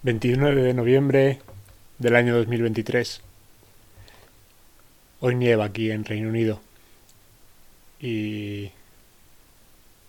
[0.00, 1.40] 29 de noviembre
[1.98, 3.20] del año 2023.
[5.18, 6.60] Hoy nieva aquí en Reino Unido
[7.98, 8.70] y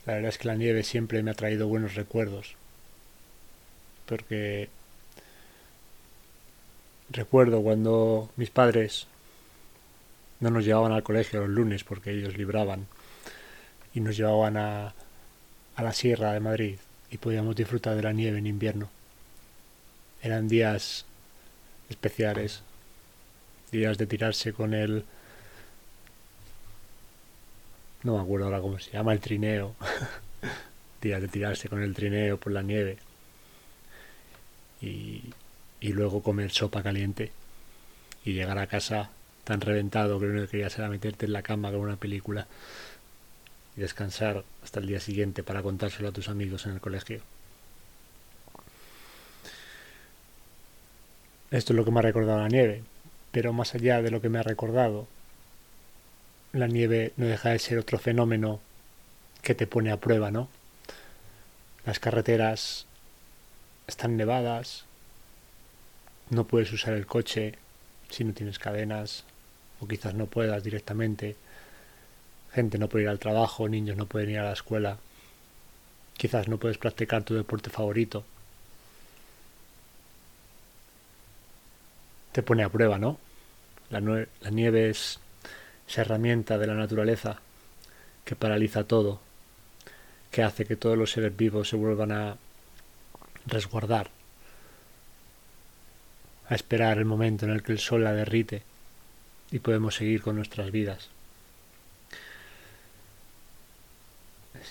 [0.05, 2.53] la verdad es que la nieve siempre me ha traído buenos recuerdos
[4.05, 4.69] porque
[7.09, 9.07] recuerdo cuando mis padres
[10.39, 12.85] no nos llevaban al colegio los lunes porque ellos libraban
[13.95, 14.93] y nos llevaban a,
[15.75, 16.75] a la Sierra de Madrid
[17.09, 18.98] y podíamos disfrutar de la nieve en invierno.
[20.21, 21.05] Eran días
[21.89, 22.61] especiales,
[23.71, 25.05] días de tirarse con el...
[28.03, 29.75] No me acuerdo ahora cómo se llama, el trineo.
[31.01, 32.97] días de tirarse con el trineo por la nieve.
[34.81, 35.23] Y,
[35.81, 37.31] y luego comer sopa caliente
[38.23, 39.09] y llegar a casa
[39.43, 42.47] tan reventado que lo único que querías era meterte en la cama con una película
[43.75, 47.21] y descansar hasta el día siguiente para contárselo a tus amigos en el colegio.
[51.51, 52.83] Esto es lo que me ha recordado la nieve,
[53.31, 55.07] pero más allá de lo que me ha recordado,
[56.53, 58.59] la nieve no deja de ser otro fenómeno
[59.41, 60.47] que te pone a prueba, ¿no?
[61.85, 62.85] Las carreteras
[63.87, 64.85] están nevadas,
[66.29, 67.55] no puedes usar el coche
[68.09, 69.23] si no tienes cadenas,
[69.79, 71.35] o quizás no puedas directamente.
[72.51, 74.97] Gente no puede ir al trabajo, niños no pueden ir a la escuela.
[76.17, 78.23] Quizás no puedes practicar tu deporte favorito.
[82.31, 83.17] Te pone a prueba, ¿no?
[83.89, 85.19] La, la nieve es
[85.87, 87.41] esa herramienta de la naturaleza
[88.23, 89.19] que paraliza todo,
[90.29, 92.37] que hace que todos los seres vivos se vuelvan a
[93.47, 94.11] resguardar,
[96.47, 98.61] a esperar el momento en el que el sol la derrite
[99.51, 101.09] y podemos seguir con nuestras vidas.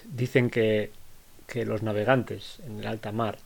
[0.04, 0.92] Dicen que,
[1.46, 3.38] que los navegantes en el alta mar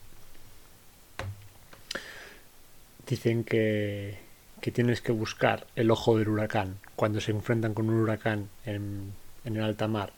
[3.07, 4.17] dicen que,
[4.61, 9.13] que tienes que buscar el ojo del huracán cuando se enfrentan con un huracán en,
[9.45, 10.13] en el alta mar.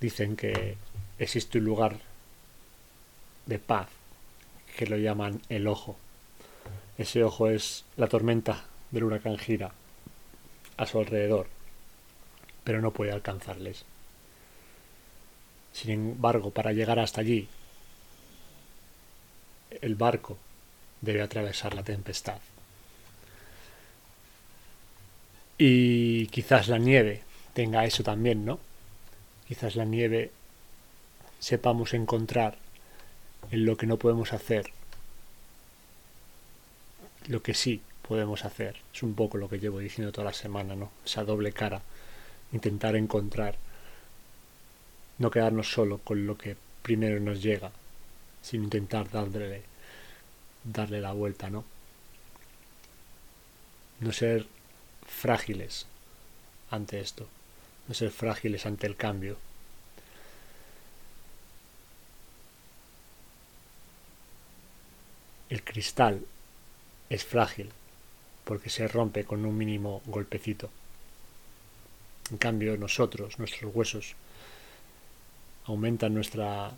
[0.00, 0.76] Dicen que
[1.18, 1.98] existe un lugar
[3.46, 3.88] de paz
[4.76, 5.96] que lo llaman el ojo.
[6.98, 9.72] Ese ojo es la tormenta del huracán gira
[10.76, 11.46] a su alrededor,
[12.64, 13.84] pero no puede alcanzarles.
[15.72, 17.48] Sin embargo, para llegar hasta allí,
[19.80, 20.38] el barco
[21.04, 22.38] debe atravesar la tempestad.
[25.58, 27.22] Y quizás la nieve
[27.52, 28.58] tenga eso también, ¿no?
[29.46, 30.32] Quizás la nieve
[31.38, 32.56] sepamos encontrar
[33.50, 34.72] en lo que no podemos hacer
[37.28, 38.76] lo que sí podemos hacer.
[38.92, 40.90] Es un poco lo que llevo diciendo toda la semana, ¿no?
[41.04, 41.82] Esa doble cara.
[42.52, 43.56] Intentar encontrar.
[45.18, 47.70] No quedarnos solo con lo que primero nos llega,
[48.42, 49.62] sino intentar darle,
[50.64, 51.64] darle la vuelta, ¿no?
[54.00, 54.46] No ser
[55.06, 55.86] frágiles
[56.70, 57.28] ante esto.
[57.86, 59.36] No ser frágiles ante el cambio.
[65.50, 66.24] El cristal
[67.10, 67.70] es frágil
[68.44, 70.70] porque se rompe con un mínimo golpecito.
[72.30, 74.14] En cambio, nosotros, nuestros huesos,
[75.66, 76.72] aumentan nuestra,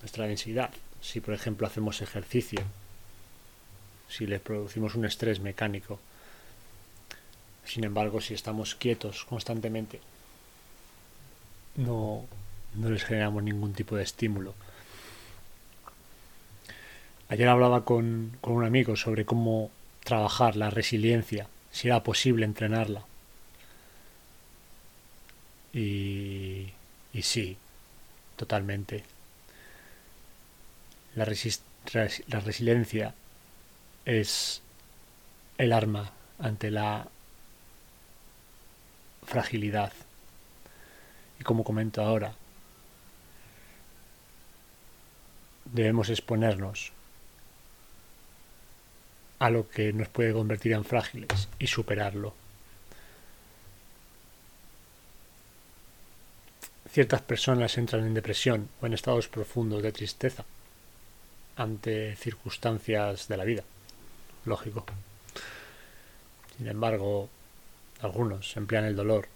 [0.00, 0.70] nuestra densidad.
[1.00, 2.60] Si, por ejemplo, hacemos ejercicio,
[4.08, 5.98] si les producimos un estrés mecánico.
[7.64, 10.00] Sin embargo, si estamos quietos constantemente,
[11.76, 12.24] no,
[12.74, 14.54] no les generamos ningún tipo de estímulo.
[17.28, 19.70] Ayer hablaba con, con un amigo sobre cómo
[20.04, 23.04] trabajar la resiliencia, si era posible entrenarla.
[25.72, 26.72] Y,
[27.14, 27.56] y sí,
[28.36, 29.04] totalmente.
[31.14, 31.26] La,
[32.28, 33.14] la resiliencia
[34.04, 34.62] es
[35.58, 37.06] el arma ante la
[39.24, 39.92] fragilidad.
[41.40, 42.34] Y como comento ahora,
[45.64, 46.92] debemos exponernos
[49.38, 52.34] a lo que nos puede convertir en frágiles y superarlo.
[56.88, 60.44] Ciertas personas entran en depresión o en estados profundos de tristeza
[61.56, 63.64] ante circunstancias de la vida.
[64.44, 64.84] Lógico.
[66.56, 67.28] Sin embargo,
[68.00, 69.28] algunos emplean el dolor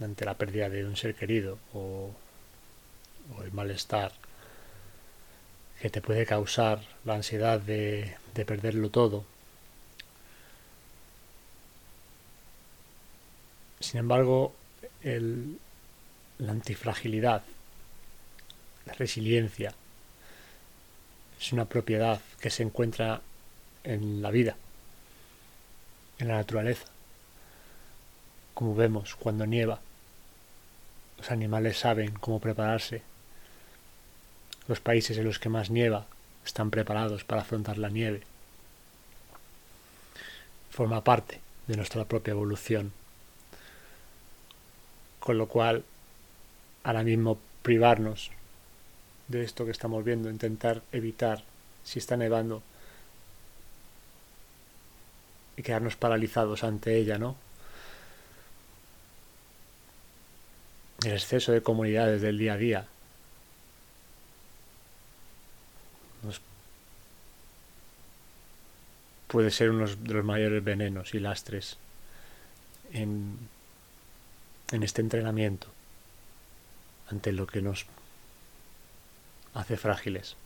[0.00, 2.14] ante la pérdida de un ser querido o,
[3.44, 4.12] el malestar
[5.80, 9.24] que te puede causar la ansiedad de, de perderlo todo.
[13.78, 14.54] Sin embargo,
[15.02, 15.58] el,
[16.38, 17.42] la antifragilidad,
[18.84, 19.74] la resiliencia,
[21.40, 23.22] es una propiedad que se encuentra
[23.84, 24.56] en la vida,
[26.18, 26.86] en la naturaleza.
[28.54, 29.80] Como vemos cuando nieva,
[31.18, 33.02] los animales saben cómo prepararse.
[34.68, 36.06] Los países en los que más nieva
[36.44, 38.22] están preparados para afrontar la nieve.
[40.70, 42.92] Forma parte de nuestra propia evolución.
[45.18, 45.84] Con lo cual,
[46.84, 48.30] ahora mismo privarnos
[49.28, 51.42] de esto que estamos viendo, intentar evitar
[51.84, 52.62] si está nevando
[55.56, 57.36] y quedarnos paralizados ante ella, ¿no?
[61.04, 62.86] El exceso de comunidades del día a día
[69.30, 71.76] puede ser uno de los mayores venenos y lastres
[72.92, 73.38] en,
[74.72, 75.68] en este entrenamiento
[77.10, 77.86] ante lo que nos
[79.54, 80.36] hace frágiles.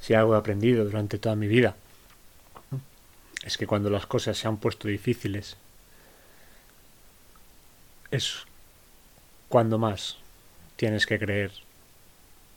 [0.00, 1.74] Si algo he aprendido durante toda mi vida
[3.42, 5.56] es que cuando las cosas se han puesto difíciles
[8.10, 8.44] es
[9.48, 10.16] cuando más
[10.76, 11.52] tienes que creer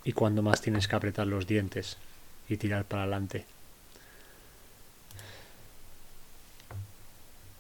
[0.03, 1.97] y cuando más tienes que apretar los dientes
[2.47, 3.45] y tirar para adelante.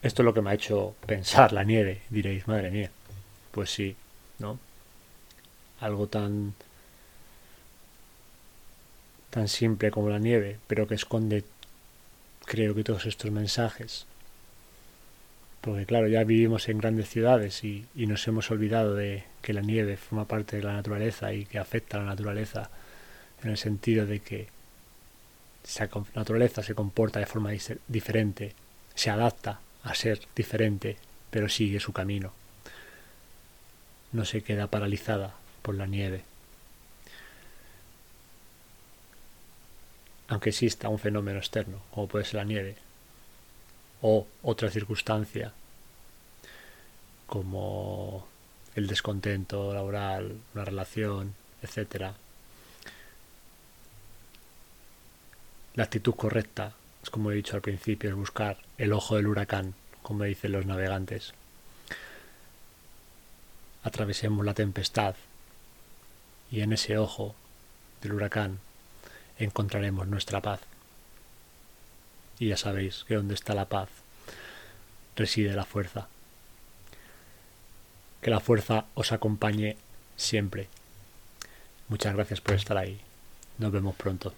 [0.03, 2.91] Esto es lo que me ha hecho pensar la nieve, diréis, madre mía.
[3.51, 3.95] Pues sí,
[4.37, 4.59] ¿no?
[5.79, 6.53] Algo tan
[9.31, 11.43] tan simple como la nieve, pero que esconde
[12.55, 14.05] creo que todos estos mensajes.
[15.59, 19.97] Porque claro, ya vivimos en grandes ciudades y, nos hemos olvidado de que la nieve
[19.97, 22.69] forma parte de la naturaleza y que afecta a la naturaleza
[23.43, 24.47] en el sentido de que
[25.79, 27.51] la naturaleza se comporta de forma
[27.87, 28.53] diferente,
[28.93, 30.97] se adapta a ser diferente,
[31.31, 32.31] pero sigue su camino.
[34.13, 36.23] No se queda paralizada por la nieve.
[40.27, 42.75] Aunque exista un fenómeno externo, como puede ser la nieve,
[44.01, 45.53] o otra circunstancia,
[47.27, 48.27] como
[48.75, 52.13] el descontento laboral, una relación, etc.
[55.75, 56.73] La actitud correcta
[57.09, 61.33] como he dicho al principio, es buscar el ojo del huracán, como dicen los navegantes.
[63.83, 65.15] Atravesemos la tempestad
[66.51, 67.35] y en ese ojo
[68.01, 68.59] del huracán
[69.37, 70.61] encontraremos nuestra paz.
[72.39, 73.89] Y ya sabéis que donde está la paz
[75.15, 76.07] reside la fuerza.
[78.21, 79.77] Que la fuerza os acompañe
[80.17, 80.67] siempre.
[81.87, 82.99] Muchas gracias por estar ahí.
[83.57, 84.33] Nos vemos pronto.